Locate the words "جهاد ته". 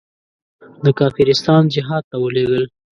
1.73-2.15